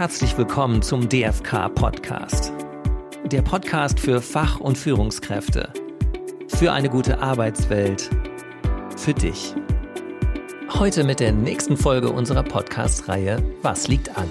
[0.00, 2.54] herzlich willkommen zum DFK Podcast.
[3.26, 5.74] Der Podcast für Fach- und Führungskräfte.
[6.48, 8.08] Für eine gute Arbeitswelt.
[8.96, 9.54] Für dich.
[10.78, 14.26] Heute mit der nächsten Folge unserer Podcast-Reihe Was liegt an?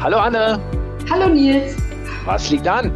[0.00, 0.58] Hallo Anne.
[1.08, 1.76] Hallo Nils.
[2.24, 2.90] Was liegt an?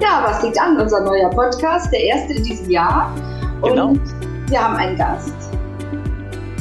[0.00, 0.80] Ja, was liegt an?
[0.80, 3.14] Unser neuer Podcast, der erste in diesem Jahr.
[3.62, 3.88] Genau.
[3.88, 4.00] Und
[4.48, 5.51] wir haben einen Gast.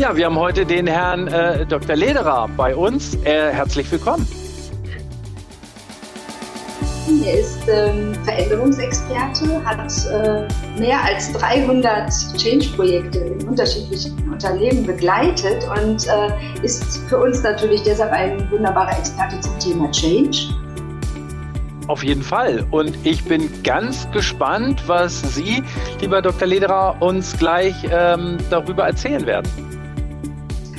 [0.01, 1.95] Ja, wir haben heute den Herrn äh, Dr.
[1.95, 3.13] Lederer bei uns.
[3.23, 4.27] Äh, herzlich willkommen.
[7.23, 16.07] Er ist ähm, Veränderungsexperte, hat äh, mehr als 300 Change-Projekte in unterschiedlichen Unternehmen begleitet und
[16.07, 20.49] äh, ist für uns natürlich deshalb ein wunderbarer Experte zum Thema Change.
[21.85, 22.65] Auf jeden Fall.
[22.71, 25.61] Und ich bin ganz gespannt, was Sie,
[25.99, 26.47] lieber Dr.
[26.47, 29.70] Lederer, uns gleich ähm, darüber erzählen werden.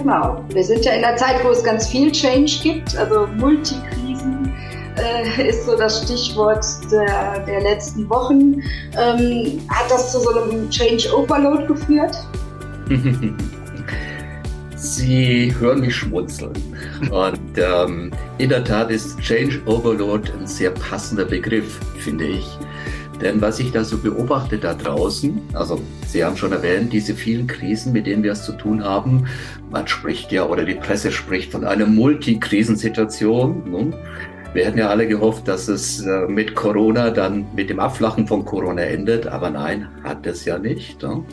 [0.03, 0.45] Genau.
[0.49, 4.53] Wir sind ja in einer Zeit, wo es ganz viel Change gibt, also Multikrisen
[4.97, 8.61] äh, ist so das Stichwort der, der letzten Wochen.
[8.99, 12.17] Ähm, hat das zu so einem Change Overload geführt?
[14.77, 16.53] Sie hören mich schmunzeln.
[17.13, 22.59] Und ähm, in der Tat ist Change Overload ein sehr passender Begriff, finde ich.
[23.23, 27.47] Denn was ich da so beobachte da draußen, also Sie haben schon erwähnt, diese vielen
[27.47, 29.27] Krisen, mit denen wir es zu tun haben,
[29.71, 33.71] man spricht ja oder die Presse spricht von einer Multikrisensituation.
[33.71, 33.93] Ne?
[34.53, 38.45] Wir hätten ja alle gehofft, dass es äh, mit Corona dann mit dem Abflachen von
[38.45, 41.03] Corona endet, aber nein, hat es ja nicht.
[41.03, 41.25] Ne?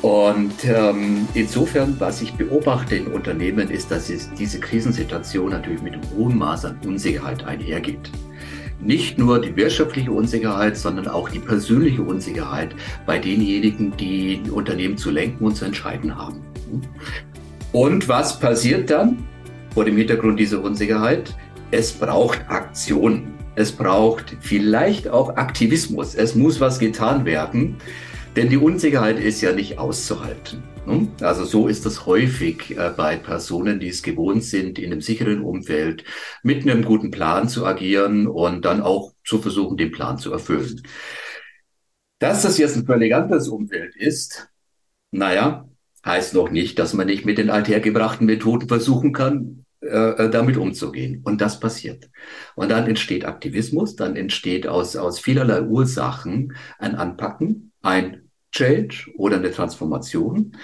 [0.00, 5.92] Und ähm, insofern, was ich beobachte in Unternehmen, ist, dass es diese Krisensituation natürlich mit
[5.92, 8.10] einem hohen Maß an Unsicherheit einhergeht.
[8.84, 12.74] Nicht nur die wirtschaftliche Unsicherheit, sondern auch die persönliche Unsicherheit
[13.06, 16.40] bei denjenigen, die Unternehmen zu lenken und zu entscheiden haben.
[17.72, 19.18] Und was passiert dann
[19.72, 21.34] vor dem Hintergrund dieser Unsicherheit?
[21.70, 23.34] Es braucht Aktion.
[23.54, 26.14] Es braucht vielleicht auch Aktivismus.
[26.14, 27.76] Es muss was getan werden.
[28.36, 30.62] Denn die Unsicherheit ist ja nicht auszuhalten.
[30.86, 31.08] Ne?
[31.20, 35.42] Also so ist es häufig äh, bei Personen, die es gewohnt sind, in einem sicheren
[35.42, 36.04] Umfeld
[36.42, 40.82] mit einem guten Plan zu agieren und dann auch zu versuchen, den Plan zu erfüllen.
[42.20, 44.48] Dass das jetzt ein völlig anderes Umfeld ist,
[45.10, 45.68] naja,
[46.04, 51.20] heißt noch nicht, dass man nicht mit den althergebrachten Methoden versuchen kann, äh, damit umzugehen.
[51.22, 52.08] Und das passiert.
[52.54, 58.21] Und dann entsteht Aktivismus, dann entsteht aus, aus vielerlei Ursachen ein Anpacken, ein
[58.52, 60.56] Change oder eine Transformation.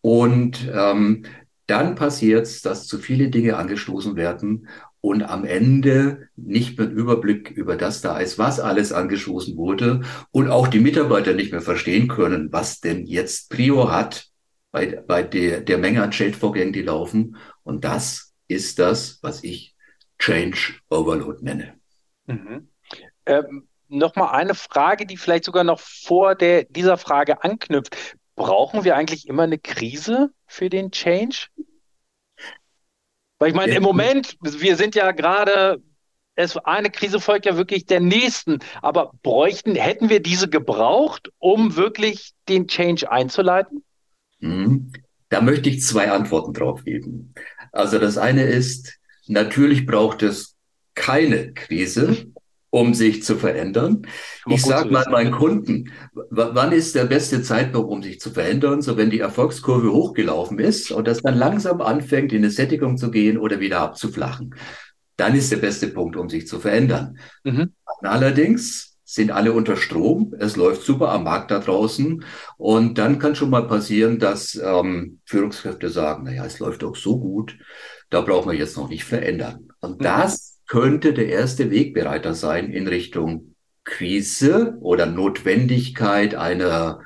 [0.00, 1.24] Und ähm,
[1.66, 4.68] dann passiert es, dass zu viele Dinge angestoßen werden
[5.00, 10.48] und am Ende nicht mehr Überblick über das da ist, was alles angestoßen wurde und
[10.48, 14.28] auch die Mitarbeiter nicht mehr verstehen können, was denn jetzt Prio hat
[14.72, 17.36] bei, bei der, der Menge an Change-Vorgängen, die laufen.
[17.62, 19.76] Und das ist das, was ich
[20.18, 21.74] Change Overload nenne.
[22.26, 22.68] Mhm.
[23.26, 28.16] Ähm, nochmal eine Frage, die vielleicht sogar noch vor der, dieser Frage anknüpft.
[28.34, 31.46] Brauchen wir eigentlich immer eine Krise für den Change?
[33.38, 35.82] Weil ich meine, im Moment, wir sind ja gerade,
[36.34, 41.76] es, eine Krise folgt ja wirklich der nächsten, aber bräuchten, hätten wir diese gebraucht, um
[41.76, 43.84] wirklich den Change einzuleiten?
[44.40, 44.92] Mhm.
[45.28, 47.34] Da möchte ich zwei Antworten drauf geben.
[47.72, 50.54] Also das eine ist, natürlich braucht es
[50.94, 52.32] keine Krise,
[52.76, 54.02] um sich zu verändern.
[54.46, 58.82] Ich sage mal meinen Kunden, wann ist der beste Zeitpunkt, um sich zu verändern?
[58.82, 63.10] So wenn die Erfolgskurve hochgelaufen ist und das dann langsam anfängt, in eine Sättigung zu
[63.10, 64.54] gehen oder wieder abzuflachen.
[65.16, 67.18] Dann ist der beste Punkt, um sich zu verändern.
[67.44, 67.72] Mhm.
[68.02, 70.34] Allerdings sind alle unter Strom.
[70.38, 72.22] Es läuft super am Markt da draußen.
[72.58, 77.18] Und dann kann schon mal passieren, dass ähm, Führungskräfte sagen, naja, es läuft doch so
[77.18, 77.56] gut,
[78.10, 79.68] da brauchen wir jetzt noch nicht verändern.
[79.80, 80.04] Und mhm.
[80.04, 83.54] das könnte der erste Wegbereiter sein in Richtung
[83.84, 87.00] Krise oder Notwendigkeit einer,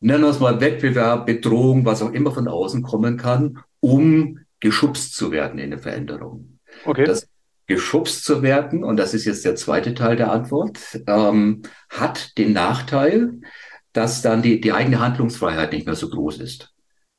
[0.00, 5.14] nennen wir es mal Wettbewerb, Bedrohung, was auch immer von außen kommen kann, um geschubst
[5.14, 6.58] zu werden in eine Veränderung.
[6.84, 7.04] Okay.
[7.04, 7.28] Das
[7.66, 12.52] geschubst zu werden, und das ist jetzt der zweite Teil der Antwort, ähm, hat den
[12.52, 13.40] Nachteil,
[13.92, 16.75] dass dann die, die eigene Handlungsfreiheit nicht mehr so groß ist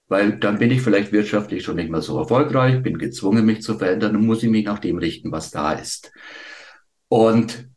[0.07, 3.77] weil dann bin ich vielleicht wirtschaftlich schon nicht mehr so erfolgreich, bin gezwungen, mich zu
[3.77, 6.11] verändern und muss ich mich nach dem richten, was da ist.
[7.09, 7.67] Und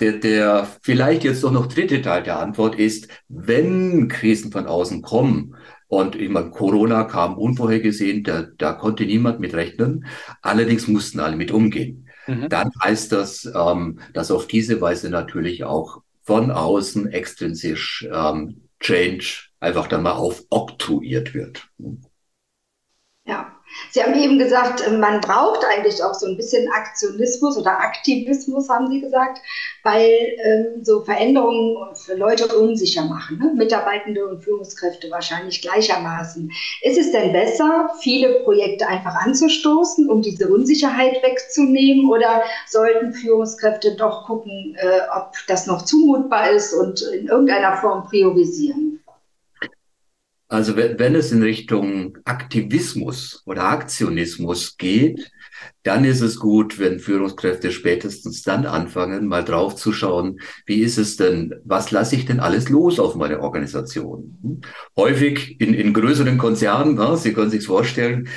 [0.00, 5.02] der, der vielleicht jetzt doch noch dritte Teil der Antwort ist, wenn Krisen von außen
[5.02, 5.56] kommen,
[5.86, 10.06] und ich meine, Corona kam unvorhergesehen, da, da konnte niemand mit rechnen,
[10.40, 12.08] allerdings mussten alle mit umgehen.
[12.26, 12.48] Mhm.
[12.48, 19.51] Dann heißt das, ähm, dass auf diese Weise natürlich auch von außen extrinsisch ähm, Change
[19.62, 21.68] einfach dann mal aufoktroyiert wird.
[23.24, 23.52] Ja,
[23.90, 28.90] Sie haben eben gesagt, man braucht eigentlich auch so ein bisschen Aktionismus oder Aktivismus, haben
[28.90, 29.40] Sie gesagt,
[29.84, 30.10] weil
[30.44, 33.52] ähm, so Veränderungen für Leute unsicher machen, ne?
[33.54, 36.50] Mitarbeitende und Führungskräfte wahrscheinlich gleichermaßen.
[36.82, 43.94] Ist es denn besser, viele Projekte einfach anzustoßen, um diese Unsicherheit wegzunehmen, oder sollten Führungskräfte
[43.94, 48.91] doch gucken, äh, ob das noch zumutbar ist und in irgendeiner Form priorisieren?
[50.52, 55.30] Also wenn, wenn es in Richtung Aktivismus oder Aktionismus geht,
[55.82, 60.98] dann ist es gut, wenn Führungskräfte spätestens dann anfangen, mal drauf zu schauen, wie ist
[60.98, 64.38] es denn, was lasse ich denn alles los auf meine Organisation?
[64.42, 64.60] Hm?
[64.94, 68.28] Häufig in, in größeren Konzernen, ja, Sie können sich vorstellen,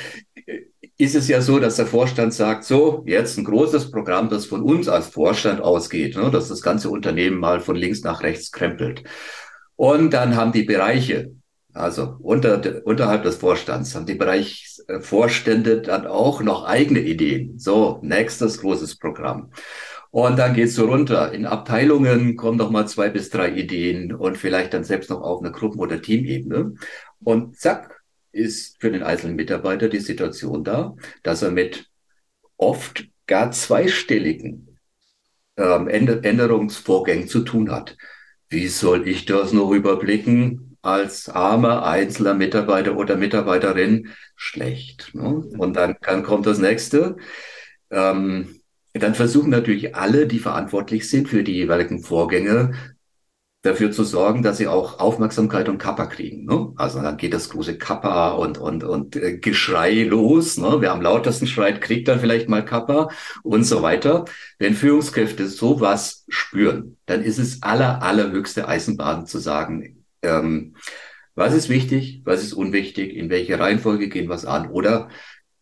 [0.96, 4.62] ist es ja so, dass der Vorstand sagt, so, jetzt ein großes Programm, das von
[4.62, 9.04] uns als Vorstand ausgeht, ne, dass das ganze Unternehmen mal von links nach rechts krempelt.
[9.74, 11.32] Und dann haben die Bereiche,
[11.76, 17.58] also unter, unterhalb des Vorstands haben die Bereichsvorstände dann auch noch eigene Ideen.
[17.58, 19.50] So, nächstes großes Programm.
[20.10, 21.32] Und dann geht's so runter.
[21.32, 25.40] In Abteilungen kommen noch mal zwei bis drei Ideen und vielleicht dann selbst noch auf
[25.40, 26.74] einer Gruppen- oder Teamebene.
[27.22, 28.02] Und zack,
[28.32, 31.90] ist für den einzelnen Mitarbeiter die Situation da, dass er mit
[32.56, 34.78] oft gar zweistelligen
[35.56, 37.96] ähm, Änderungsvorgängen zu tun hat.
[38.48, 40.65] Wie soll ich das noch überblicken?
[40.86, 45.14] Als armer einzelner Mitarbeiter oder Mitarbeiterin schlecht.
[45.14, 45.44] Ne?
[45.58, 47.16] Und dann, dann kommt das nächste.
[47.90, 48.60] Ähm,
[48.92, 52.72] dann versuchen natürlich alle, die verantwortlich sind für die jeweiligen Vorgänge,
[53.66, 56.44] dafür zu sorgen, dass sie auch Aufmerksamkeit und Kappa kriegen.
[56.44, 56.72] Ne?
[56.76, 60.56] Also dann geht das große Kappa und, und, und äh, Geschrei los.
[60.56, 60.76] Ne?
[60.78, 63.10] Wer am lautesten schreit, kriegt dann vielleicht mal Kappa
[63.42, 64.24] und so weiter.
[64.58, 69.95] Wenn Führungskräfte sowas spüren, dann ist es aller, allerhöchste Eisenbahn zu sagen,
[70.26, 70.76] ähm,
[71.34, 75.08] was ist wichtig, was ist unwichtig, in welche Reihenfolge gehen wir an oder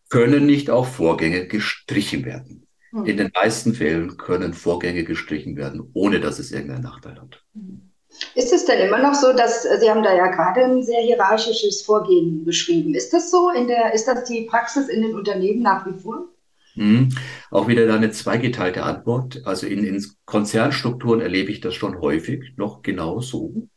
[0.08, 2.66] können nicht auch Vorgänge gestrichen werden.
[2.92, 3.06] Mhm.
[3.06, 7.42] In den meisten Fällen können Vorgänge gestrichen werden, ohne dass es irgendeinen Nachteil hat.
[7.54, 7.90] Hm.
[8.36, 11.82] Ist es denn immer noch so, dass Sie haben da ja gerade ein sehr hierarchisches
[11.82, 12.94] Vorgehen beschrieben.
[12.94, 16.28] Ist das so in der, ist das die Praxis in den Unternehmen nach wie vor?
[16.76, 17.08] Mhm.
[17.50, 19.42] Auch wieder da eine zweigeteilte Antwort.
[19.44, 23.68] Also in, in Konzernstrukturen erlebe ich das schon häufig noch genau so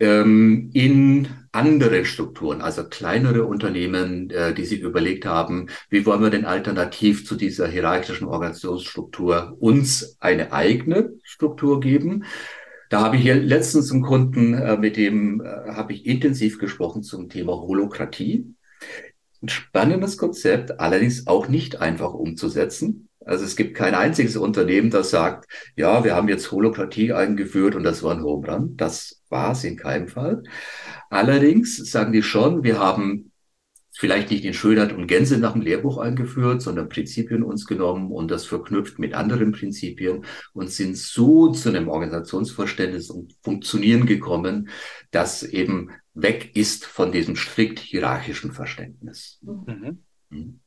[0.00, 6.30] ähm, in andere Strukturen, also kleinere Unternehmen, äh, die sich überlegt haben, wie wollen wir
[6.30, 12.24] denn alternativ zu dieser hierarchischen Organisationsstruktur uns eine eigene Struktur geben.
[12.88, 17.02] Da habe ich hier letztens einen Kunden, äh, mit dem äh, habe ich intensiv gesprochen
[17.02, 18.54] zum Thema Holokratie.
[19.42, 23.08] Ein spannendes Konzept, allerdings auch nicht einfach umzusetzen.
[23.24, 25.46] Also es gibt kein einziges Unternehmen, das sagt,
[25.76, 28.76] ja, wir haben jetzt Holokratie eingeführt und das war ein Home Run.
[28.76, 30.42] Das war es in keinem Fall.
[31.08, 33.30] Allerdings sagen die schon, wir haben
[34.00, 38.30] vielleicht nicht in Schönheit und Gänse nach dem Lehrbuch eingeführt, sondern Prinzipien uns genommen und
[38.30, 44.70] das verknüpft mit anderen Prinzipien und sind so zu einem Organisationsverständnis und Funktionieren gekommen,
[45.10, 49.38] das eben weg ist von diesem strikt hierarchischen Verständnis.
[49.42, 50.04] Mhm.
[50.30, 50.60] Mhm.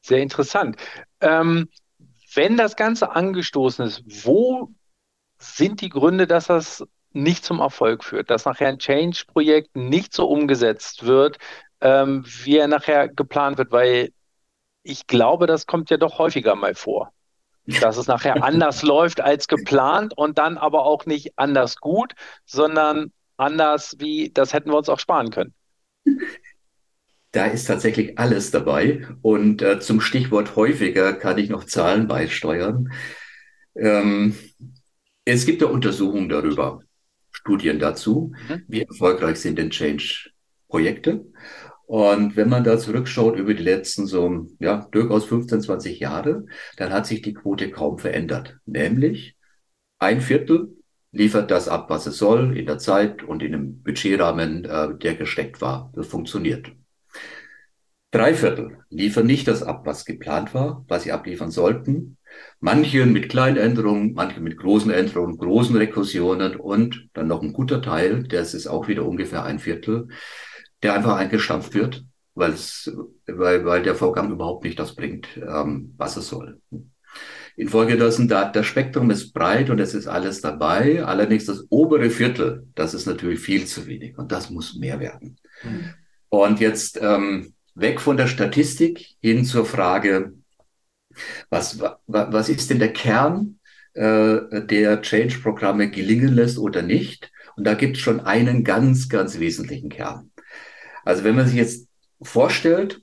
[0.00, 0.76] Sehr interessant.
[1.20, 1.68] Ähm,
[2.34, 4.72] wenn das Ganze angestoßen ist, wo
[5.38, 10.28] sind die Gründe, dass das nicht zum Erfolg führt, dass nachher ein Change-Projekt nicht so
[10.28, 11.38] umgesetzt wird,
[11.80, 13.72] ähm, wie er nachher geplant wird?
[13.72, 14.10] Weil
[14.82, 17.12] ich glaube, das kommt ja doch häufiger mal vor,
[17.80, 22.14] dass es nachher anders läuft als geplant und dann aber auch nicht anders gut,
[22.44, 25.54] sondern anders wie, das hätten wir uns auch sparen können
[27.32, 29.06] da ist tatsächlich alles dabei.
[29.22, 32.92] Und äh, zum Stichwort häufiger kann ich noch Zahlen beisteuern.
[33.76, 34.34] Ähm,
[35.34, 36.80] es gibt ja Untersuchungen darüber,
[37.30, 38.62] Studien dazu, mhm.
[38.68, 41.26] wie erfolgreich sind denn Change-Projekte.
[41.86, 46.44] Und wenn man da zurückschaut über die letzten so, ja, durchaus 15, 20 Jahre,
[46.76, 48.58] dann hat sich die Quote kaum verändert.
[48.66, 49.36] Nämlich
[49.98, 50.76] ein Viertel
[51.12, 55.14] liefert das ab, was es soll, in der Zeit und in einem Budgetrahmen, äh, der
[55.14, 55.90] gesteckt war.
[55.94, 56.72] Das funktioniert.
[58.10, 62.17] Drei Viertel liefern nicht das ab, was geplant war, was sie abliefern sollten.
[62.60, 67.80] Manche mit kleinen Änderungen, manche mit großen Änderungen, großen Rekursionen und dann noch ein guter
[67.80, 70.08] Teil, das ist auch wieder ungefähr ein Viertel,
[70.82, 72.92] der einfach eingestampft wird, weil es,
[73.26, 76.60] weil, weil der Vorgang überhaupt nicht das bringt, ähm, was es soll.
[77.58, 81.04] Infolgedessen, da, das Spektrum ist breit und es ist alles dabei.
[81.04, 85.38] Allerdings das obere Viertel, das ist natürlich viel zu wenig und das muss mehr werden.
[85.64, 85.94] Mhm.
[86.28, 90.34] Und jetzt ähm, weg von der Statistik hin zur Frage,
[91.50, 93.58] was, was ist denn der Kern,
[93.94, 97.30] äh, der Change-Programme gelingen lässt oder nicht?
[97.56, 100.30] Und da gibt es schon einen ganz, ganz wesentlichen Kern.
[101.04, 101.88] Also wenn man sich jetzt
[102.22, 103.00] vorstellt,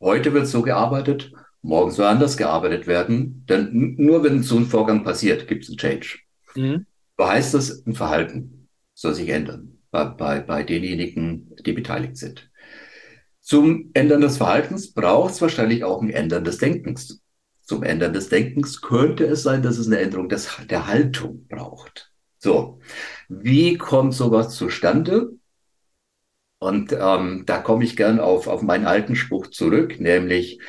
[0.00, 5.04] heute wird so gearbeitet, morgen soll anders gearbeitet werden, denn nur wenn so ein Vorgang
[5.04, 6.18] passiert, gibt es einen Change.
[6.54, 6.86] Mhm.
[7.18, 12.50] So heißt das, ein Verhalten soll sich ändern bei, bei, bei denjenigen, die beteiligt sind.
[13.46, 17.22] Zum Ändern des Verhaltens braucht es wahrscheinlich auch ein Ändern des Denkens.
[17.62, 22.12] Zum Ändern des Denkens könnte es sein, dass es eine Änderung des, der Haltung braucht.
[22.38, 22.80] So,
[23.28, 25.30] wie kommt sowas zustande?
[26.58, 30.60] Und ähm, da komme ich gern auf, auf meinen alten Spruch zurück, nämlich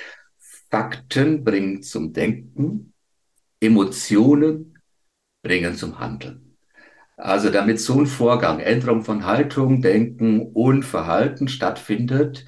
[0.70, 2.94] Fakten bringen zum Denken,
[3.60, 4.78] Emotionen
[5.42, 6.47] bringen zum Handeln.
[7.18, 12.46] Also damit so ein Vorgang, Änderung von Haltung, Denken und Verhalten stattfindet,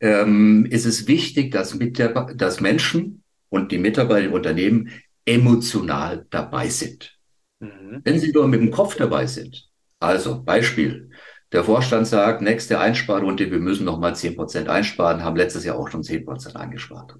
[0.00, 4.90] ähm, ist es wichtig, dass, mit der, dass Menschen und die Mitarbeiter im Unternehmen
[5.24, 7.18] emotional dabei sind.
[7.58, 8.00] Mhm.
[8.04, 11.10] Wenn sie nur mit dem Kopf dabei sind, also Beispiel,
[11.50, 15.76] der Vorstand sagt, nächste Einsparrunde, wir müssen noch mal zehn Prozent einsparen, haben letztes Jahr
[15.76, 17.16] auch schon zehn Prozent eingespart.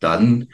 [0.00, 0.48] Dann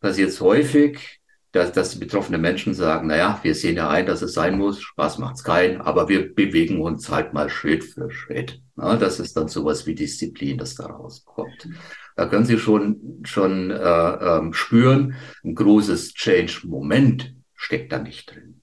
[0.00, 1.19] passiert es häufig,
[1.52, 4.80] dass, dass die betroffenen Menschen sagen, naja, wir sehen ja ein, dass es sein muss,
[4.80, 8.60] Spaß macht's keinen, aber wir bewegen uns halt mal Schritt für Schritt.
[8.76, 11.68] Ja, das ist dann sowas wie Disziplin, das da rauskommt.
[12.16, 15.14] Da können Sie schon, schon äh, ähm, spüren,
[15.44, 18.62] ein großes Change-Moment steckt da nicht drin.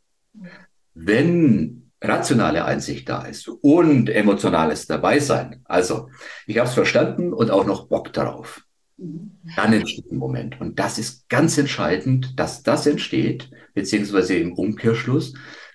[0.94, 6.10] Wenn rationale Einsicht da ist und emotionales dabei sein, also
[6.46, 8.67] ich habe es verstanden und auch noch Bock darauf,
[8.98, 10.60] dann entsteht ein Moment.
[10.60, 15.34] Und das ist ganz entscheidend, dass das entsteht, beziehungsweise im Umkehrschluss,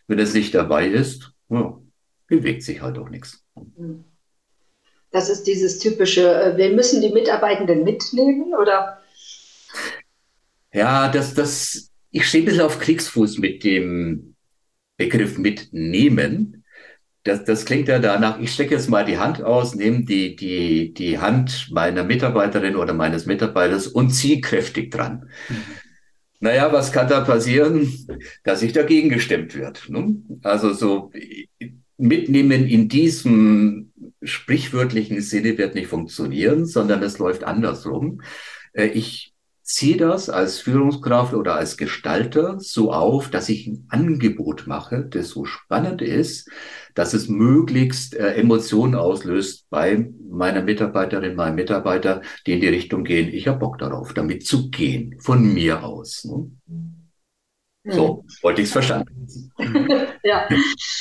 [0.09, 1.79] wenn es nicht dabei ist, ja,
[2.27, 3.45] bewegt sich halt auch nichts.
[5.11, 8.99] Das ist dieses typische, äh, wir müssen die Mitarbeitenden mitnehmen, oder?
[10.73, 14.35] Ja, das, das, ich stehe ein bisschen auf Kriegsfuß mit dem
[14.97, 16.62] Begriff mitnehmen,
[17.25, 20.93] das, das klingt ja danach, ich stecke jetzt mal die Hand aus, nehme die, die,
[20.93, 25.31] die Hand meiner Mitarbeiterin oder meines Mitarbeiters und ziehe kräftig dran.
[25.49, 25.55] Mhm.
[26.41, 27.89] Naja, was kann da passieren?
[28.43, 29.89] Dass sich dagegen gestemmt wird.
[29.89, 30.17] Ne?
[30.43, 31.13] Also so
[31.97, 38.23] mitnehmen in diesem sprichwörtlichen Sinne wird nicht funktionieren, sondern es läuft andersrum.
[38.73, 39.32] Äh, ich
[39.73, 45.29] ziehe das als Führungskraft oder als Gestalter so auf, dass ich ein Angebot mache, das
[45.29, 46.51] so spannend ist,
[46.95, 53.03] dass es möglichst äh, Emotionen auslöst bei meiner Mitarbeiterin, meinem Mitarbeiter, die in die Richtung
[53.03, 56.25] gehen, ich habe Bock darauf, damit zu gehen, von mir aus.
[56.25, 56.51] Ne?
[57.85, 59.27] So, wollte ich es verstanden.
[60.23, 60.49] ja.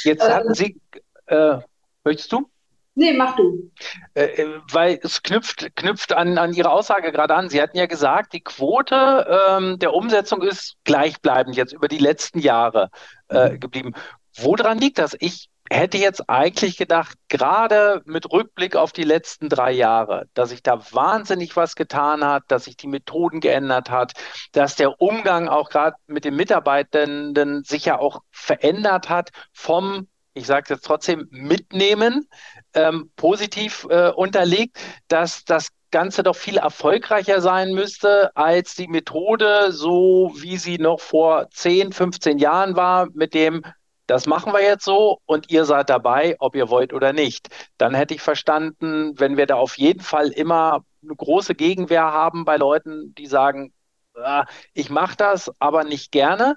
[0.04, 0.80] Jetzt hatten Sie,
[1.28, 1.58] äh,
[2.06, 2.50] möchtest du?
[2.94, 3.72] Nee, mach du.
[4.14, 7.50] Äh, äh, weil es knüpft, knüpft an, an Ihre Aussage gerade an.
[7.50, 12.40] Sie hatten ja gesagt, die Quote ähm, der Umsetzung ist gleichbleibend jetzt über die letzten
[12.40, 12.90] Jahre
[13.30, 13.60] äh, mhm.
[13.62, 13.94] geblieben.
[14.36, 15.16] Woran liegt das?
[15.20, 20.62] Ich hätte jetzt eigentlich gedacht, gerade mit Rückblick auf die letzten drei Jahre, dass sich
[20.62, 24.12] da wahnsinnig was getan hat, dass sich die Methoden geändert hat,
[24.52, 30.48] dass der Umgang auch gerade mit den Mitarbeitenden sich ja auch verändert hat vom ich
[30.48, 32.28] sage es jetzt trotzdem, mitnehmen,
[32.74, 39.74] ähm, positiv äh, unterlegt, dass das Ganze doch viel erfolgreicher sein müsste als die Methode,
[39.74, 43.64] so wie sie noch vor 10, 15 Jahren war, mit dem,
[44.08, 47.50] das machen wir jetzt so und ihr seid dabei, ob ihr wollt oder nicht.
[47.78, 52.46] Dann hätte ich verstanden, wenn wir da auf jeden Fall immer eine große Gegenwehr haben
[52.46, 53.74] bei Leuten, die sagen,
[54.16, 56.56] ah, ich mache das, aber nicht gerne,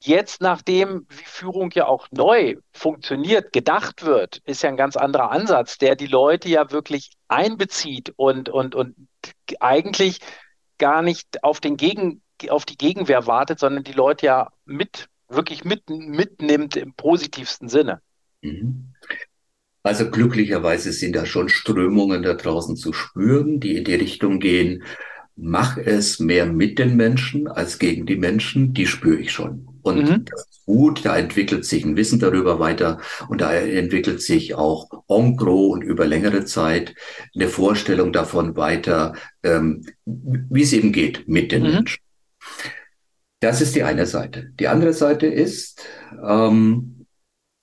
[0.00, 5.32] Jetzt, nachdem wie Führung ja auch neu funktioniert, gedacht wird, ist ja ein ganz anderer
[5.32, 8.94] Ansatz, der die Leute ja wirklich einbezieht und, und, und
[9.58, 10.20] eigentlich
[10.78, 15.64] gar nicht auf, den Gegen, auf die Gegenwehr wartet, sondern die Leute ja mit, wirklich
[15.64, 18.00] mit, mitnimmt im positivsten Sinne.
[18.42, 18.94] Mhm.
[19.82, 24.84] Also glücklicherweise sind da schon Strömungen da draußen zu spüren, die in die Richtung gehen,
[25.34, 29.67] mach es mehr mit den Menschen als gegen die Menschen, die spüre ich schon.
[29.82, 30.24] Und mhm.
[30.24, 34.88] das ist gut, da entwickelt sich ein Wissen darüber weiter und da entwickelt sich auch
[35.08, 36.94] en gros und über längere Zeit
[37.34, 41.70] eine Vorstellung davon weiter, ähm, wie es eben geht mit den mhm.
[41.70, 42.02] Menschen.
[43.40, 44.50] Das ist die eine Seite.
[44.58, 45.80] Die andere Seite ist,
[46.26, 47.06] ähm,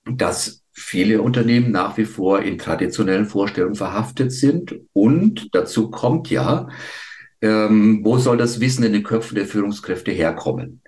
[0.04, 6.68] dass viele Unternehmen nach wie vor in traditionellen Vorstellungen verhaftet sind und dazu kommt ja,
[7.40, 10.82] ähm, wo soll das Wissen in den Köpfen der Führungskräfte herkommen?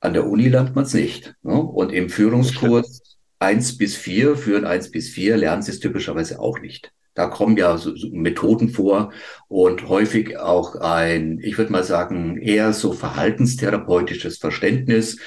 [0.00, 1.34] An der Uni lernt man es nicht.
[1.42, 1.54] Ne?
[1.54, 3.02] Und im Führungskurs
[3.38, 6.92] eins bis vier, führen eins bis vier, lernen sie es typischerweise auch nicht.
[7.14, 9.12] Da kommen ja so, so Methoden vor
[9.48, 15.18] und häufig auch ein, ich würde mal sagen, eher so verhaltenstherapeutisches Verständnis.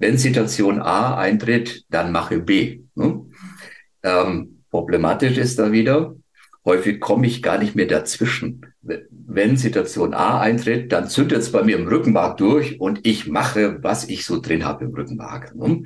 [0.00, 2.80] Wenn Situation A eintritt, dann mache B.
[2.96, 3.24] Ne?
[4.02, 6.16] Ähm, problematisch ist da wieder,
[6.68, 8.67] Häufig komme ich gar nicht mehr dazwischen.
[8.82, 13.82] Wenn Situation A eintritt, dann zündet es bei mir im Rückenmark durch und ich mache,
[13.82, 15.54] was ich so drin habe im Rückenmark.
[15.54, 15.82] Ne?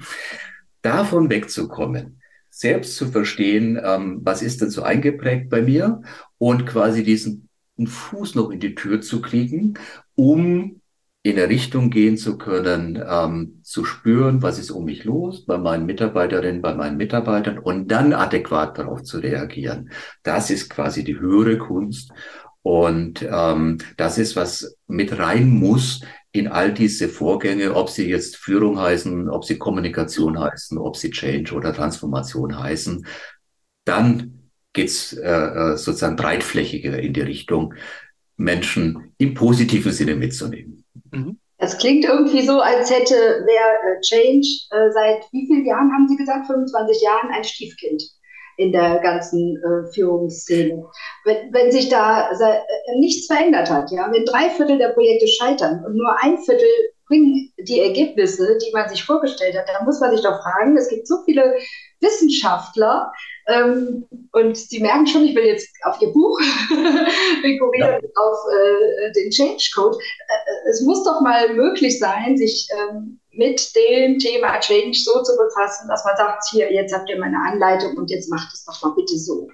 [0.82, 2.20] Davon wegzukommen,
[2.50, 6.02] selbst zu verstehen, ähm, was ist denn so eingeprägt bei mir
[6.38, 7.48] und quasi diesen
[7.82, 9.74] Fuß noch in die Tür zu kriegen,
[10.14, 10.82] um
[11.24, 15.56] in eine Richtung gehen zu können, ähm, zu spüren, was ist um mich los bei
[15.56, 19.90] meinen Mitarbeiterinnen, bei meinen Mitarbeitern und dann adäquat darauf zu reagieren.
[20.24, 22.12] Das ist quasi die höhere Kunst
[22.62, 26.00] und ähm, das ist, was mit rein muss
[26.30, 31.10] in all diese Vorgänge, ob sie jetzt Führung heißen, ob sie Kommunikation heißen, ob sie
[31.10, 33.06] Change oder Transformation heißen.
[33.84, 37.74] Dann geht's äh, äh sozusagen breitflächiger in die Richtung,
[38.36, 40.84] Menschen im positiven Sinne mitzunehmen.
[41.10, 41.38] Mhm.
[41.58, 46.08] Das klingt irgendwie so, als hätte wer äh, Change äh, seit wie vielen Jahren, haben
[46.08, 48.02] Sie gesagt, 25 Jahren, ein Stiefkind
[48.56, 50.84] in der ganzen äh, Führungsszene.
[51.24, 55.84] Wenn, wenn sich da äh, nichts verändert hat, ja, wenn drei Viertel der Projekte scheitern
[55.84, 56.68] und nur ein Viertel
[57.06, 60.88] bringen die Ergebnisse, die man sich vorgestellt hat, dann muss man sich doch fragen, es
[60.88, 61.56] gibt so viele
[62.00, 63.12] Wissenschaftler,
[63.48, 66.38] ähm, und Sie merken schon, ich will jetzt auf Ihr Buch
[67.42, 68.08] rekurrieren, ja.
[68.14, 69.98] auf äh, den Change Code.
[69.98, 75.32] Äh, es muss doch mal möglich sein, sich ähm, mit dem Thema Change so zu
[75.36, 78.82] befassen, dass man sagt, hier, jetzt habt ihr meine Anleitung und jetzt macht es doch
[78.82, 79.48] mal bitte so.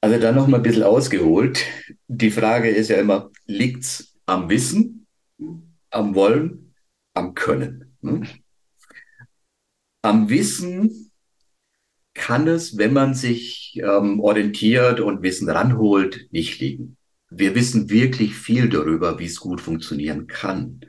[0.00, 1.64] Also da noch mal ein bisschen ausgeholt.
[2.08, 5.06] Die Frage ist ja immer, liegt es am Wissen,
[5.90, 6.74] am Wollen,
[7.14, 7.96] am Können?
[8.02, 8.26] Hm?
[10.02, 11.12] Am Wissen
[12.14, 16.96] kann es, wenn man sich ähm, orientiert und Wissen ranholt, nicht liegen.
[17.30, 20.80] Wir wissen wirklich viel darüber, wie es gut funktionieren kann.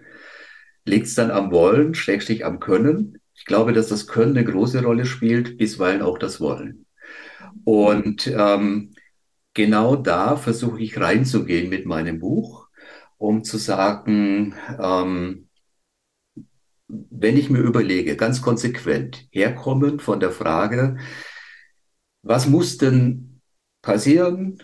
[0.86, 3.20] Liegt es dann am Wollen, schrägstrich am Können?
[3.36, 6.86] Ich glaube, dass das Können eine große Rolle spielt, bisweilen auch das Wollen.
[7.64, 8.94] Und ähm,
[9.54, 12.68] genau da versuche ich reinzugehen mit meinem Buch,
[13.18, 15.48] um zu sagen, ähm,
[16.88, 20.98] wenn ich mir überlege, ganz konsequent herkommen von der Frage,
[22.22, 23.42] was muss denn
[23.82, 24.62] passieren?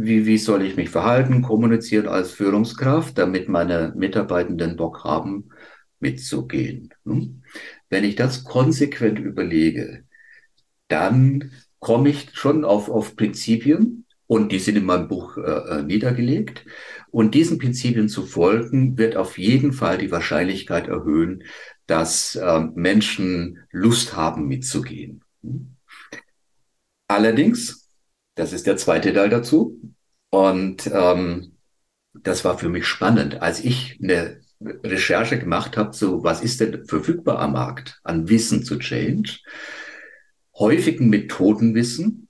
[0.00, 5.48] Wie, wie soll ich mich verhalten, kommunizieren als Führungskraft, damit meine Mitarbeitenden Bock haben,
[5.98, 6.94] mitzugehen?
[7.04, 7.42] Hm?
[7.90, 10.04] Wenn ich das konsequent überlege,
[10.86, 15.82] dann komme ich schon auf, auf Prinzipien, und die sind in meinem Buch äh, äh,
[15.82, 16.64] niedergelegt.
[17.10, 21.44] Und diesen Prinzipien zu folgen, wird auf jeden Fall die Wahrscheinlichkeit erhöhen,
[21.86, 25.24] dass äh, Menschen Lust haben, mitzugehen.
[27.08, 27.87] Allerdings,
[28.38, 29.80] das ist der zweite Teil dazu,
[30.30, 31.56] und ähm,
[32.14, 36.86] das war für mich spannend, als ich eine Recherche gemacht habe, so was ist denn
[36.86, 39.38] verfügbar am Markt an Wissen zu Change,
[40.54, 42.28] häufigen Methodenwissen,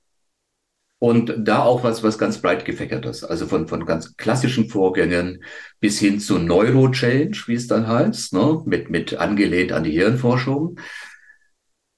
[1.00, 3.22] und da auch was, was ganz breit gefächert ist.
[3.22, 5.44] Also von, von ganz klassischen Vorgängen
[5.78, 8.62] bis hin zu Neurochange, wie es dann heißt, ne?
[8.66, 10.80] mit, mit angelehnt an die Hirnforschung.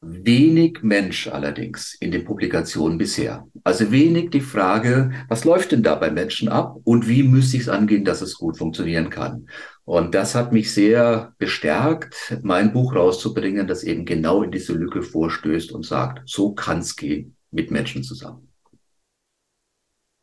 [0.03, 3.47] Wenig Mensch allerdings in den Publikationen bisher.
[3.65, 7.65] Also wenig die Frage, was läuft denn da bei Menschen ab und wie müsste ich
[7.65, 9.47] es angehen, dass es gut funktionieren kann.
[9.85, 15.03] Und das hat mich sehr bestärkt, mein Buch rauszubringen, das eben genau in diese Lücke
[15.03, 18.51] vorstößt und sagt, so kann es gehen mit Menschen zusammen.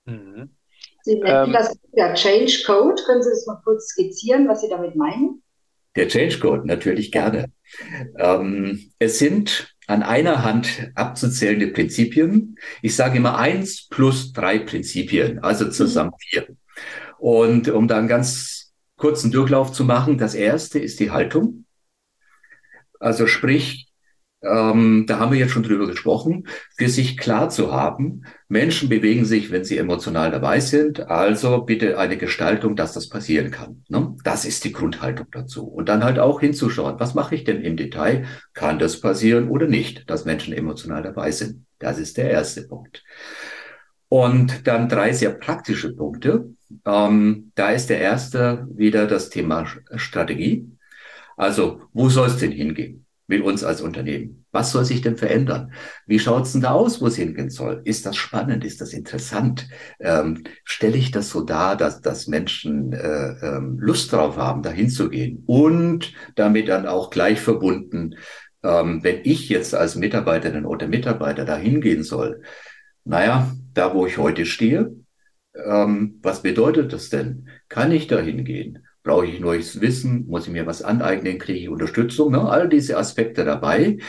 [0.06, 0.50] Mhm.
[1.04, 3.02] Sie nennen ähm, das der Change Code.
[3.06, 5.44] Können Sie das mal kurz skizzieren, was Sie damit meinen?
[5.98, 7.52] Der Change Code, natürlich gerne.
[8.18, 12.58] Ähm, es sind an einer Hand abzuzählende Prinzipien.
[12.82, 16.20] Ich sage immer eins plus drei Prinzipien, also zusammen mhm.
[16.20, 16.48] vier.
[17.18, 21.66] Und um da einen ganz kurzen Durchlauf zu machen, das erste ist die Haltung.
[23.00, 23.87] Also sprich,
[24.42, 26.48] ähm, da haben wir jetzt schon drüber gesprochen,
[26.78, 31.98] für sich klar zu haben, Menschen bewegen sich, wenn sie emotional dabei sind, also bitte
[31.98, 33.84] eine Gestaltung, dass das passieren kann.
[33.90, 34.16] Ne?
[34.24, 35.66] Das ist die Grundhaltung dazu.
[35.68, 38.26] Und dann halt auch hinzuschauen, was mache ich denn im Detail?
[38.54, 41.66] Kann das passieren oder nicht, dass Menschen emotional dabei sind?
[41.80, 43.04] Das ist der erste Punkt.
[44.08, 46.54] Und dann drei sehr praktische Punkte.
[46.86, 50.70] Ähm, da ist der erste wieder das Thema Strategie.
[51.36, 53.07] Also, wo soll es denn hingehen?
[53.28, 54.46] Mit uns als Unternehmen.
[54.52, 55.74] Was soll sich denn verändern?
[56.06, 57.82] Wie schaut's denn da aus, wo es hingehen soll?
[57.84, 58.64] Ist das spannend?
[58.64, 59.68] Ist das interessant?
[60.00, 64.70] Ähm, Stelle ich das so dar, dass, dass Menschen äh, ähm, Lust drauf haben, da
[64.70, 65.44] hinzugehen?
[65.46, 68.16] Und damit dann auch gleich verbunden,
[68.64, 72.42] ähm, wenn ich jetzt als Mitarbeiterin oder Mitarbeiter da hingehen soll,
[73.04, 74.96] naja, da wo ich heute stehe,
[75.54, 77.50] ähm, was bedeutet das denn?
[77.68, 78.87] Kann ich da hingehen?
[79.08, 80.28] Brauche ich neues Wissen?
[80.28, 81.40] Muss ich mir was aneignen?
[81.40, 82.34] Kriege ich Unterstützung?
[82.34, 82.42] Ne?
[82.42, 84.00] All diese Aspekte dabei.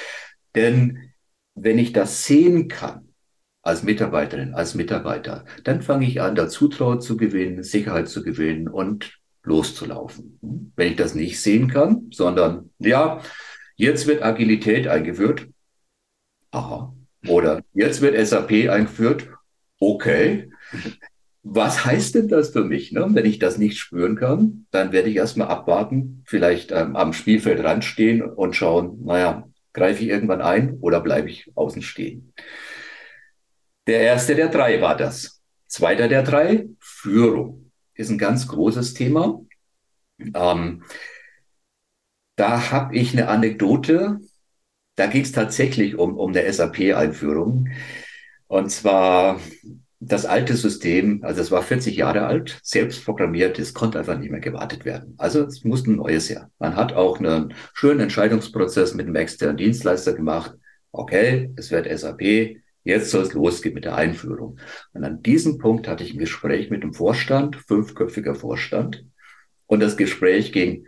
[0.56, 1.12] Denn
[1.54, 3.14] wenn ich das sehen kann,
[3.62, 8.66] als Mitarbeiterin, als Mitarbeiter, dann fange ich an, da Zutrauen zu gewinnen, Sicherheit zu gewinnen
[8.66, 10.72] und loszulaufen.
[10.74, 13.20] Wenn ich das nicht sehen kann, sondern ja,
[13.76, 15.46] jetzt wird Agilität eingeführt.
[16.50, 16.92] Aha.
[17.28, 19.28] Oder jetzt wird SAP eingeführt.
[19.78, 20.50] Okay.
[21.50, 22.92] Was heißt denn das für mich?
[22.92, 23.06] Ne?
[23.08, 27.84] Wenn ich das nicht spüren kann, dann werde ich erstmal abwarten, vielleicht ähm, am Spielfeldrand
[27.86, 32.34] stehen und schauen, naja, greife ich irgendwann ein oder bleibe ich außen stehen?
[33.86, 35.40] Der erste der drei war das.
[35.66, 39.40] Zweiter der drei, Führung, ist ein ganz großes Thema.
[40.18, 40.84] Ähm,
[42.36, 44.20] da habe ich eine Anekdote.
[44.96, 47.68] Da ging es tatsächlich um, um eine SAP-Einführung.
[48.48, 49.40] Und zwar
[50.00, 54.30] das alte System, also es war 40 Jahre alt, selbst programmiert, es konnte einfach nicht
[54.30, 55.14] mehr gewartet werden.
[55.18, 56.50] Also es musste ein neues her.
[56.58, 60.54] Man hat auch einen schönen Entscheidungsprozess mit einem externen Dienstleister gemacht.
[60.92, 64.58] Okay, es wird SAP, jetzt soll es losgehen mit der Einführung.
[64.92, 69.04] Und an diesem Punkt hatte ich ein Gespräch mit dem Vorstand, fünfköpfiger Vorstand.
[69.66, 70.86] Und das Gespräch ging,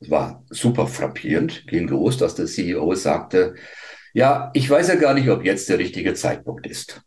[0.00, 3.54] war super frappierend, ging los, dass der CEO sagte,
[4.14, 7.02] ja, ich weiß ja gar nicht, ob jetzt der richtige Zeitpunkt ist.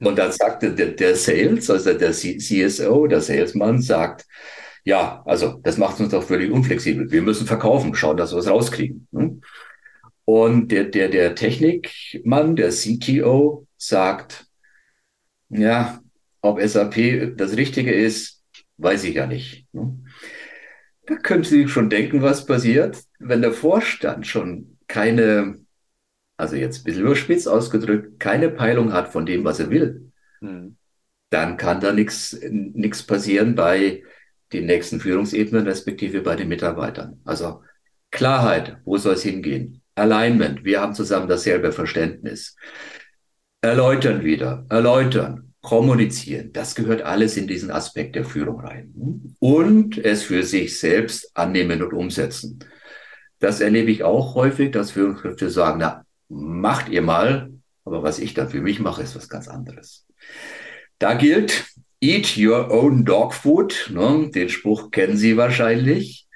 [0.00, 4.26] Und dann sagte der, der Sales, also der CSO, der Salesman, sagt,
[4.84, 7.10] ja, also das macht uns doch völlig unflexibel.
[7.10, 9.08] Wir müssen verkaufen, schauen, dass wir was rauskriegen.
[9.10, 9.40] Ne?
[10.24, 14.46] Und der, der, der Technikmann, der CTO, sagt,
[15.48, 16.00] ja,
[16.40, 18.42] ob SAP das Richtige ist,
[18.76, 19.66] weiß ich ja nicht.
[19.72, 19.98] Ne?
[21.06, 25.65] Da können Sie sich schon denken, was passiert, wenn der Vorstand schon keine
[26.36, 30.76] also jetzt ein bisschen überspitzt ausgedrückt, keine Peilung hat von dem, was er will, mhm.
[31.30, 34.02] dann kann da nichts nichts passieren bei
[34.52, 37.20] den nächsten Führungsebenen, respektive bei den Mitarbeitern.
[37.24, 37.62] Also
[38.10, 39.82] Klarheit, wo soll es hingehen?
[39.94, 42.56] Alignment, wir haben zusammen dasselbe Verständnis.
[43.62, 49.34] Erläutern wieder, erläutern, kommunizieren, das gehört alles in diesen Aspekt der Führung rein.
[49.40, 52.60] Und es für sich selbst annehmen und umsetzen.
[53.40, 57.50] Das erlebe ich auch häufig, dass Führungskräfte sagen, na, macht ihr mal,
[57.84, 60.06] aber was ich dann für mich mache, ist was ganz anderes.
[60.98, 61.66] Da gilt,
[62.00, 64.30] eat your own dog food, ne?
[64.34, 66.26] den Spruch kennen Sie wahrscheinlich.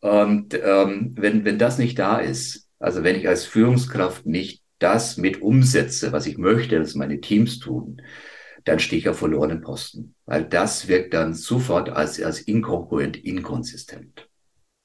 [0.00, 5.16] Und ähm, wenn, wenn das nicht da ist, also wenn ich als Führungskraft nicht das
[5.16, 8.02] mit umsetze, was ich möchte, dass meine Teams tun,
[8.64, 14.28] dann stehe ich auf verlorenen Posten, weil das wirkt dann sofort als, als inkongruent, inkonsistent.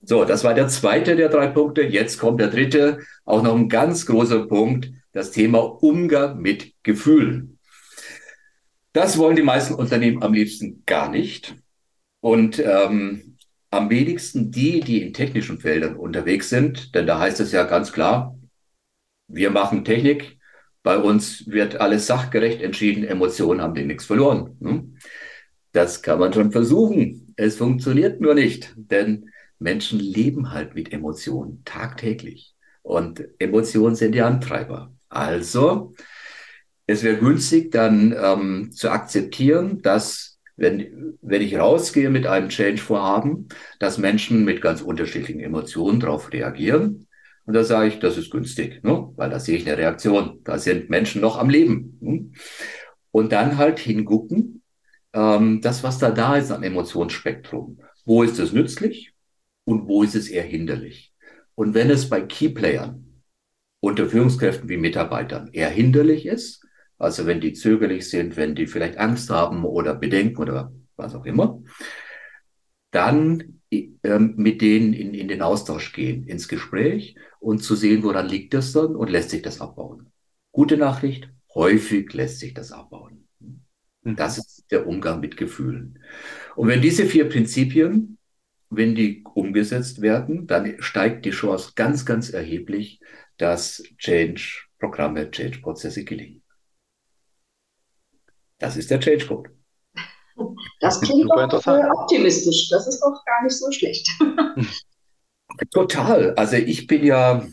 [0.01, 1.81] So, das war der zweite der drei Punkte.
[1.83, 7.59] Jetzt kommt der dritte, auch noch ein ganz großer Punkt, das Thema Umgang mit Gefühlen.
[8.93, 11.55] Das wollen die meisten Unternehmen am liebsten gar nicht.
[12.21, 13.37] Und ähm,
[13.71, 17.91] am wenigsten die, die in technischen Feldern unterwegs sind, denn da heißt es ja ganz
[17.91, 18.37] klar,
[19.27, 20.37] wir machen Technik,
[20.81, 24.57] bei uns wird alles sachgerecht entschieden, Emotionen haben die nichts verloren.
[24.61, 24.97] Hm?
[25.71, 27.33] Das kann man schon versuchen.
[27.35, 32.55] Es funktioniert nur nicht, denn Menschen leben halt mit Emotionen tagtäglich.
[32.81, 34.93] Und Emotionen sind die Antreiber.
[35.09, 35.93] Also,
[36.87, 43.47] es wäre günstig, dann ähm, zu akzeptieren, dass wenn, wenn ich rausgehe mit einem Change-Vorhaben,
[43.79, 47.07] dass Menschen mit ganz unterschiedlichen Emotionen darauf reagieren.
[47.45, 49.11] Und da sage ich, das ist günstig, ne?
[49.15, 50.41] weil da sehe ich eine Reaktion.
[50.43, 51.97] Da sind Menschen noch am Leben.
[52.01, 52.31] Ne?
[53.11, 54.61] Und dann halt hingucken,
[55.13, 57.79] ähm, das, was da da ist am Emotionsspektrum.
[58.05, 59.13] Wo ist es nützlich?
[59.65, 61.13] Und wo ist es eher hinderlich.
[61.55, 63.23] Und wenn es bei Keyplayern
[63.81, 66.65] unter Führungskräften wie Mitarbeitern eher hinderlich ist,
[66.97, 71.25] also wenn die zögerlich sind, wenn die vielleicht Angst haben oder Bedenken oder was auch
[71.25, 71.61] immer,
[72.91, 78.27] dann ähm, mit denen in, in den Austausch gehen, ins Gespräch und zu sehen, woran
[78.27, 80.11] liegt das dann und lässt sich das abbauen.
[80.51, 83.27] Gute Nachricht, häufig lässt sich das abbauen.
[83.39, 84.15] Mhm.
[84.15, 85.99] Das ist der Umgang mit Gefühlen.
[86.55, 88.18] Und wenn diese vier Prinzipien
[88.69, 92.99] wenn die umgesetzt werden, dann steigt die Chance ganz, ganz erheblich,
[93.37, 96.43] dass Change-Programme, Change-Prozesse gelingen.
[98.59, 99.51] Das ist der Change-Code.
[100.79, 102.69] Das klingt doch optimistisch.
[102.69, 104.07] Das ist doch gar nicht so schlecht.
[105.71, 106.33] Total.
[106.35, 107.45] Also ich bin ja,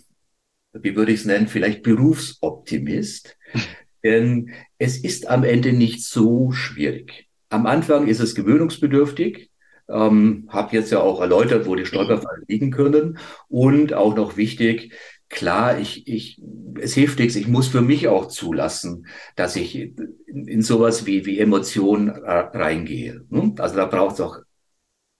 [0.72, 3.36] wie würde ich es nennen, vielleicht Berufsoptimist.
[4.04, 7.28] Denn es ist am Ende nicht so schwierig.
[7.48, 9.50] Am Anfang ist es gewöhnungsbedürftig.
[9.88, 13.18] Ähm, habe jetzt ja auch erläutert, wo die Stolperfallen liegen können.
[13.48, 14.92] Und auch noch wichtig,
[15.28, 16.40] klar, ich, ich,
[16.80, 21.26] es hilft nichts, ich muss für mich auch zulassen, dass ich in, in sowas wie,
[21.26, 23.24] wie Emotionen reingehe.
[23.28, 23.54] Ne?
[23.58, 24.38] Also da braucht es auch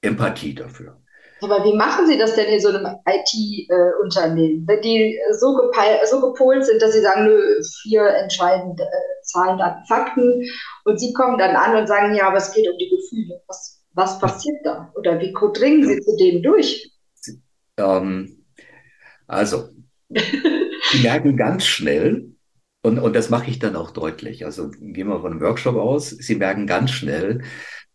[0.03, 1.01] Empathie dafür.
[1.43, 5.71] Aber wie machen Sie das denn in so einem IT-Unternehmen, wenn die so,
[6.11, 10.43] so gepolt sind, dass sie sagen, nö, vier entscheidende äh, Zahlen, Daten, Fakten.
[10.85, 13.43] Und Sie kommen dann an und sagen, ja, aber es geht um die Gefühle.
[13.49, 14.93] Was, was passiert da?
[14.95, 16.93] Oder wie dringen Sie zu denen durch?
[17.79, 18.45] Ähm,
[19.27, 19.71] also,
[20.09, 22.31] Sie merken ganz schnell,
[22.83, 24.45] und, und das mache ich dann auch deutlich.
[24.45, 26.11] Also gehen wir von einem Workshop aus.
[26.11, 27.43] Sie merken ganz schnell,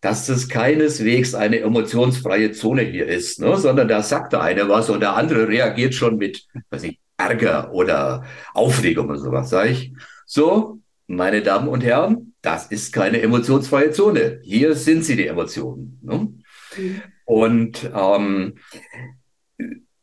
[0.01, 3.55] dass das keineswegs eine emotionsfreie Zone hier ist, ne?
[3.55, 7.71] sondern da sagt der eine was und der andere reagiert schon mit, weiß ich, Ärger
[7.71, 9.49] oder Aufregung oder sowas.
[9.49, 9.93] Sag ich,
[10.25, 14.39] so, meine Damen und Herren, das ist keine emotionsfreie Zone.
[14.43, 15.99] Hier sind sie die Emotionen.
[16.01, 16.33] Ne?
[16.77, 17.01] Mhm.
[17.25, 18.55] Und ähm,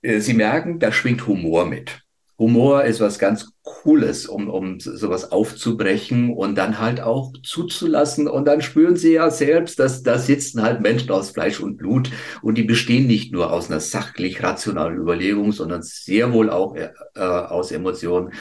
[0.03, 2.03] Sie merken, da schwingt Humor mit.
[2.38, 8.29] Humor ist was ganz Cooles, um, um sowas aufzubrechen und dann halt auch zuzulassen.
[8.29, 12.12] Und dann spüren sie ja selbst, dass da sitzen halt Menschen aus Fleisch und Blut
[12.40, 16.90] und die bestehen nicht nur aus einer sachlich rationalen Überlegung, sondern sehr wohl auch äh,
[17.16, 18.33] aus Emotionen.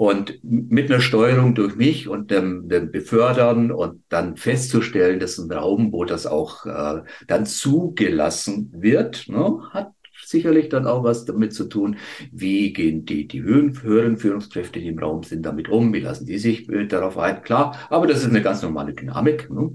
[0.00, 5.52] Und mit einer Steuerung durch mich und dem, dem Befördern und dann festzustellen, dass ein
[5.52, 9.92] Raum, wo das auch äh, dann zugelassen wird, ne, hat
[10.24, 11.98] sicherlich dann auch was damit zu tun,
[12.32, 16.38] wie gehen die, die höheren Führungskräfte, die im Raum sind, damit um, wie lassen die
[16.38, 19.50] sich äh, darauf ein, klar, aber das ist eine ganz normale Dynamik.
[19.50, 19.74] Ne?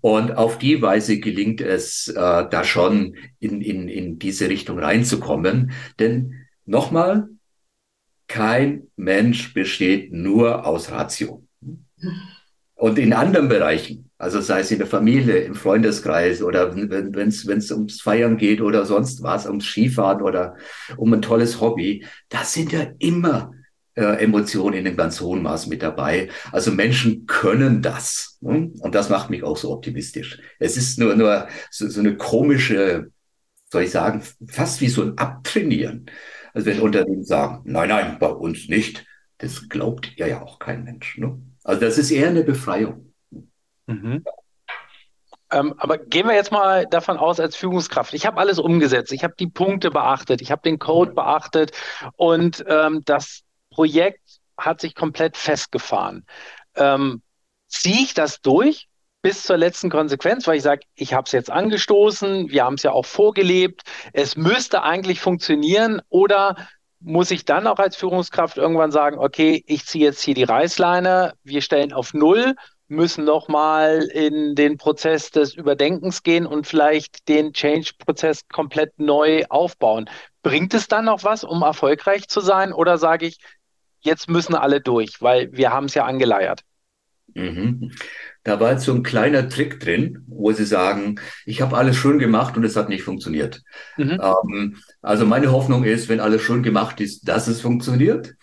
[0.00, 5.72] Und auf die Weise gelingt es, äh, da schon in, in, in diese Richtung reinzukommen.
[5.98, 7.28] Denn nochmal,
[8.28, 11.44] kein Mensch besteht nur aus Ratio.
[12.74, 17.72] Und in anderen Bereichen, also sei es in der Familie, im Freundeskreis oder wenn es
[17.72, 20.56] ums Feiern geht oder sonst was, ums Skifahren oder
[20.96, 23.52] um ein tolles Hobby, da sind ja immer
[23.98, 26.28] äh, Emotionen in einem ganz hohen Maß mit dabei.
[26.52, 28.38] Also Menschen können das.
[28.40, 28.70] Ne?
[28.78, 30.38] Und das macht mich auch so optimistisch.
[30.60, 33.10] Es ist nur, nur so, so eine komische,
[33.72, 36.06] soll ich sagen, fast wie so ein Abtrainieren.
[36.54, 39.04] Also wenn Unternehmen sagen, nein, nein, bei uns nicht,
[39.38, 41.18] das glaubt ja ja auch kein Mensch.
[41.18, 41.40] Ne?
[41.64, 43.12] Also das ist eher eine Befreiung.
[43.86, 44.24] Mhm.
[45.50, 49.24] Ähm, aber gehen wir jetzt mal davon aus, als Führungskraft, ich habe alles umgesetzt, ich
[49.24, 51.72] habe die Punkte beachtet, ich habe den Code beachtet
[52.16, 56.26] und ähm, das Projekt hat sich komplett festgefahren.
[56.74, 57.22] Ähm,
[57.66, 58.87] ziehe ich das durch
[59.22, 62.82] bis zur letzten Konsequenz, weil ich sage, ich habe es jetzt angestoßen, wir haben es
[62.82, 66.56] ja auch vorgelebt, es müsste eigentlich funktionieren oder
[67.00, 71.34] muss ich dann auch als Führungskraft irgendwann sagen, okay, ich ziehe jetzt hier die Reißleine,
[71.44, 72.54] wir stellen auf Null
[72.88, 80.08] müssen nochmal in den Prozess des Überdenkens gehen und vielleicht den Change-Prozess komplett neu aufbauen.
[80.42, 82.72] Bringt es dann noch was, um erfolgreich zu sein?
[82.72, 83.38] Oder sage ich,
[84.00, 86.62] jetzt müssen alle durch, weil wir haben es ja angeleiert?
[87.34, 87.92] Mhm.
[88.44, 92.18] Da war jetzt so ein kleiner Trick drin, wo Sie sagen, ich habe alles schön
[92.18, 93.62] gemacht und es hat nicht funktioniert.
[93.96, 94.20] Mhm.
[94.22, 98.34] Ähm, also meine Hoffnung ist, wenn alles schön gemacht ist, dass es funktioniert.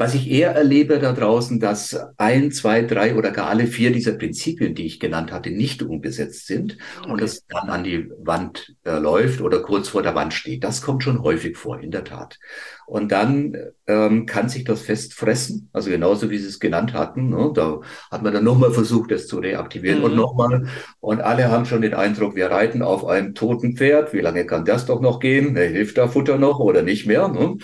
[0.00, 4.12] Was ich eher erlebe da draußen, dass ein, zwei, drei oder gar alle vier dieser
[4.12, 7.10] Prinzipien, die ich genannt hatte, nicht umgesetzt sind okay.
[7.10, 10.62] und es dann an die Wand äh, läuft oder kurz vor der Wand steht.
[10.62, 12.38] Das kommt schon häufig vor, in der Tat.
[12.86, 13.56] Und dann
[13.88, 17.30] ähm, kann sich das fest fressen, also genauso wie Sie es genannt hatten.
[17.30, 17.50] Ne?
[17.52, 17.80] Da
[18.12, 20.04] hat man dann nochmal versucht, das zu reaktivieren mhm.
[20.04, 20.68] und nochmal.
[21.00, 24.12] Und alle haben schon den Eindruck, wir reiten auf einem toten Pferd.
[24.12, 25.56] Wie lange kann das doch noch gehen?
[25.56, 27.26] Hilft da Futter noch oder nicht mehr?
[27.26, 27.56] Ne?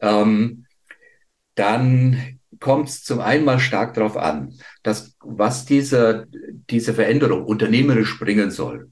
[0.00, 0.64] Ähm,
[1.60, 6.26] dann kommt es zum einen mal stark darauf an, dass was diese,
[6.70, 8.90] diese Veränderung unternehmerisch bringen soll.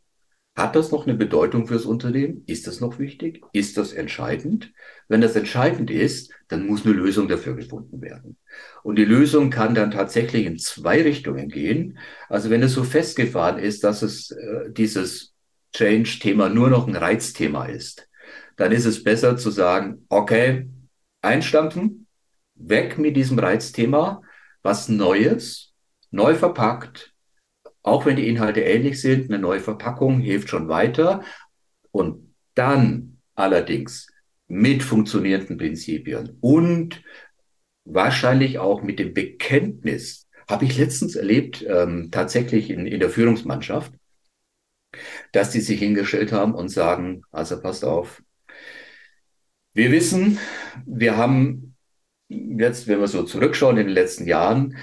[0.54, 2.42] Hat das noch eine Bedeutung fürs Unternehmen?
[2.46, 3.42] Ist das noch wichtig?
[3.52, 4.72] Ist das entscheidend?
[5.06, 8.36] Wenn das entscheidend ist, dann muss eine Lösung dafür gefunden werden.
[8.82, 11.98] Und die Lösung kann dann tatsächlich in zwei Richtungen gehen.
[12.28, 15.32] Also wenn es so festgefahren ist, dass es äh, dieses
[15.74, 18.08] Change-Thema nur noch ein Reizthema ist,
[18.56, 20.68] dann ist es besser zu sagen, okay,
[21.22, 22.07] einstampfen,
[22.58, 24.22] weg mit diesem Reizthema,
[24.62, 25.74] was Neues,
[26.10, 27.14] neu verpackt,
[27.82, 31.22] auch wenn die Inhalte ähnlich sind, eine neue Verpackung hilft schon weiter.
[31.90, 34.08] Und dann allerdings
[34.48, 37.02] mit funktionierenden Prinzipien und
[37.84, 43.92] wahrscheinlich auch mit dem Bekenntnis, habe ich letztens erlebt, ähm, tatsächlich in, in der Führungsmannschaft,
[45.32, 48.22] dass die sich hingestellt haben und sagen, also passt auf,
[49.74, 50.38] wir wissen,
[50.86, 51.67] wir haben
[52.28, 54.76] jetzt, wenn wir so zurückschauen in den letzten Jahren,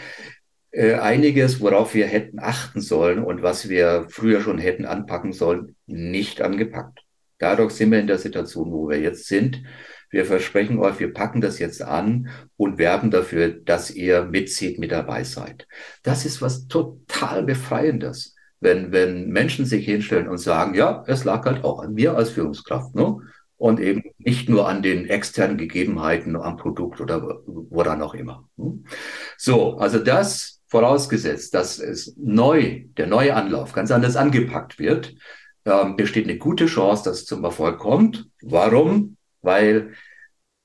[0.71, 5.75] äh, einiges, worauf wir hätten achten sollen und was wir früher schon hätten anpacken sollen,
[5.85, 6.99] nicht angepackt.
[7.37, 9.63] Dadurch sind wir in der Situation, wo wir jetzt sind.
[10.09, 14.91] Wir versprechen euch, wir packen das jetzt an und werben dafür, dass ihr mitzieht, mit
[14.91, 15.67] dabei seid.
[16.03, 21.45] Das ist was total Befreiendes, wenn, wenn Menschen sich hinstellen und sagen, ja, es lag
[21.45, 22.95] halt auch an mir als Führungskraft.
[22.95, 23.17] Ne?
[23.57, 28.47] Und eben nicht nur an den externen Gegebenheiten am Produkt oder woran auch immer.
[28.57, 28.85] Hm?
[29.37, 35.15] So, also das vorausgesetzt, dass es neu, der neue Anlauf ganz anders angepackt wird,
[35.65, 38.27] ähm, besteht eine gute Chance, dass es zum Erfolg kommt.
[38.41, 39.17] Warum?
[39.41, 39.93] Weil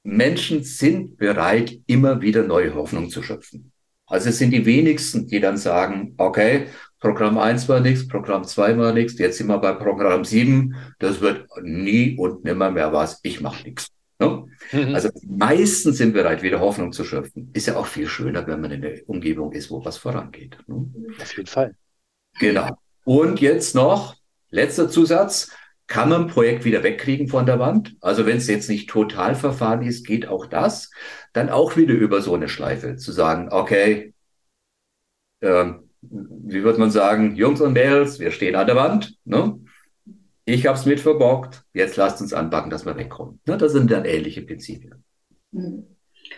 [0.02, 3.72] Menschen sind bereit, immer wieder neue Hoffnung zu schöpfen.
[4.10, 6.66] Also es sind die wenigsten, die dann sagen, okay,
[6.98, 11.20] Programm 1 war nichts, Programm 2 war nichts, jetzt sind wir bei Programm 7, das
[11.20, 13.88] wird nie und nimmer mehr was, ich mache nichts.
[14.18, 14.44] Ne?
[14.72, 14.94] Mhm.
[14.94, 17.50] Also die meisten sind bereit, wieder Hoffnung zu schöpfen.
[17.54, 20.58] Ist ja auch viel schöner, wenn man in der Umgebung ist, wo was vorangeht.
[20.66, 20.86] Ne?
[21.20, 21.74] Auf jeden Fall.
[22.38, 22.68] Genau.
[23.04, 24.16] Und jetzt noch,
[24.50, 25.50] letzter Zusatz,
[25.90, 27.96] kann man ein Projekt wieder wegkriegen von der Wand.
[28.00, 30.92] Also wenn es jetzt nicht total verfahren ist, geht auch das.
[31.32, 34.14] Dann auch wieder über so eine Schleife zu sagen, okay,
[35.42, 39.18] ähm, wie würde man sagen, Jungs und Mädels, wir stehen an der Wand.
[39.24, 39.58] Ne?
[40.44, 43.40] Ich habe es mit verbockt, jetzt lasst uns anbacken, dass wir wegkommen.
[43.46, 43.58] Ne?
[43.58, 45.02] Das sind dann ähnliche Prinzipien.
[45.52, 45.84] Hm.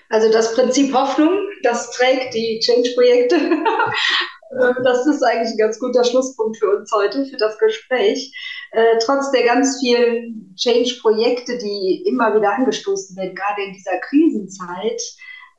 [0.09, 1.31] Also das Prinzip Hoffnung,
[1.63, 3.37] das trägt die Change-Projekte.
[4.83, 8.33] das ist eigentlich ein ganz guter Schlusspunkt für uns heute, für das Gespräch.
[8.73, 15.01] Äh, trotz der ganz vielen Change-Projekte, die immer wieder angestoßen werden, gerade in dieser Krisenzeit,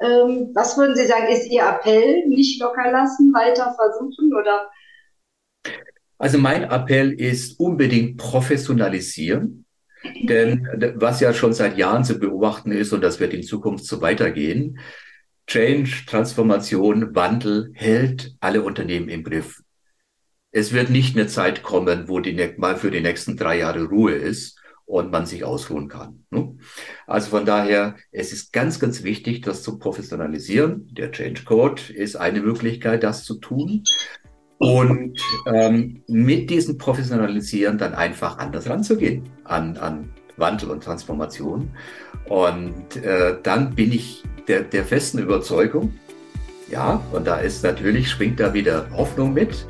[0.02, 2.28] ähm, was würden Sie sagen, ist Ihr Appell?
[2.28, 4.70] Nicht locker lassen, weiter versuchen oder?
[6.18, 9.66] Also mein Appell ist unbedingt professionalisieren.
[10.24, 14.02] Denn was ja schon seit Jahren zu beobachten ist, und das wird in Zukunft so
[14.02, 14.80] weitergehen,
[15.48, 19.62] Change, Transformation, Wandel hält alle Unternehmen im Griff.
[20.52, 24.14] Es wird nicht mehr Zeit kommen, wo die, mal für die nächsten drei Jahre Ruhe
[24.14, 26.26] ist, und man sich ausruhen kann.
[26.30, 26.56] Ne?
[27.08, 30.88] Also von daher, es ist ganz, ganz wichtig, das zu professionalisieren.
[30.94, 33.84] Der Change Code ist eine Möglichkeit, das zu tun.
[34.60, 41.72] Und ähm, mit diesem Professionalisieren dann einfach anders ranzugehen an, an Wandel und Transformation.
[42.26, 45.94] Und äh, dann bin ich der, der festen Überzeugung,
[46.70, 49.68] ja, und da ist natürlich, schwingt da wieder Hoffnung mit,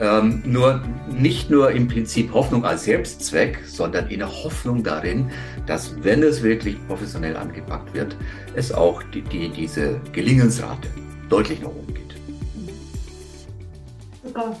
[0.00, 5.30] ähm, nur nicht nur im Prinzip Hoffnung als Selbstzweck, sondern in der Hoffnung darin,
[5.66, 8.16] dass wenn es wirklich professionell angepackt wird,
[8.54, 10.88] es auch die, die, diese Gelingensrate
[11.28, 12.14] deutlich nach oben geht.
[14.24, 14.56] Super.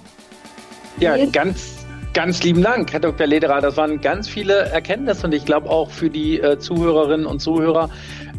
[0.98, 3.26] Ja, ganz, ganz lieben Dank, Herr Dr.
[3.26, 3.60] Lederer.
[3.60, 7.90] Das waren ganz viele Erkenntnisse und ich glaube auch für die äh, Zuhörerinnen und Zuhörer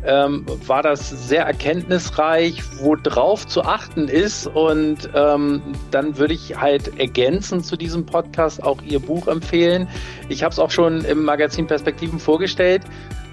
[0.05, 4.47] ähm, war das sehr erkenntnisreich, worauf zu achten ist.
[4.47, 9.87] Und ähm, dann würde ich halt ergänzend zu diesem Podcast auch Ihr Buch empfehlen.
[10.29, 12.83] Ich habe es auch schon im Magazin Perspektiven vorgestellt.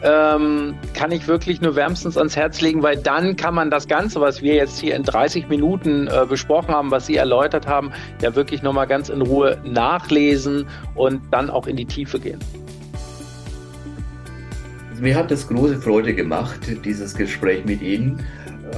[0.03, 4.21] Ähm, kann ich wirklich nur wärmstens ans Herz legen, weil dann kann man das Ganze,
[4.21, 8.35] was wir jetzt hier in 30 Minuten äh, besprochen haben, was Sie erläutert haben, ja
[8.35, 12.41] wirklich nochmal ganz in Ruhe nachlesen und dann auch in die Tiefe gehen.
[15.01, 18.25] Mir hat es große Freude gemacht, dieses Gespräch mit Ihnen.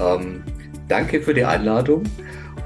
[0.01, 0.43] Ähm,
[0.89, 2.05] danke für die Einladung.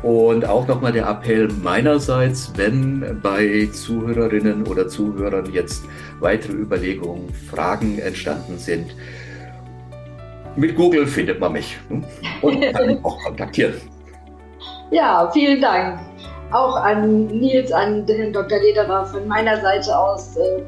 [0.03, 5.85] Und auch nochmal der Appell meinerseits, wenn bei Zuhörerinnen oder Zuhörern jetzt
[6.19, 8.97] weitere Überlegungen, Fragen entstanden sind,
[10.57, 12.05] mit Google findet man mich hm?
[12.43, 13.75] und kann mich auch kontaktieren.
[14.91, 16.01] Ja, vielen Dank.
[16.51, 18.59] Auch an Nils, an Herrn Dr.
[18.59, 20.37] Lederer von meiner Seite aus.
[20.37, 20.63] Äh,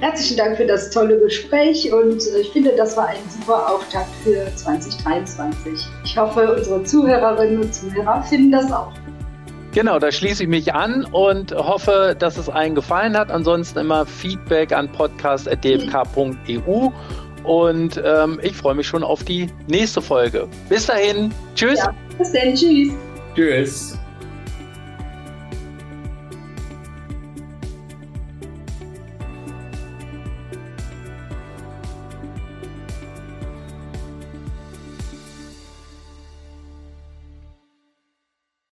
[0.00, 4.10] Herzlichen Dank für das tolle Gespräch und äh, ich finde, das war ein super Auftakt
[4.22, 5.72] für 2023.
[6.04, 8.92] Ich hoffe, unsere Zuhörerinnen und Zuhörer finden das auch.
[9.72, 13.30] Genau, da schließe ich mich an und hoffe, dass es allen gefallen hat.
[13.30, 16.90] Ansonsten immer Feedback an podcast.dfk.eu
[17.44, 20.46] und ähm, ich freue mich schon auf die nächste Folge.
[20.68, 21.78] Bis dahin, tschüss.
[21.78, 22.92] Ja, bis dann, tschüss.
[23.34, 23.98] Tschüss.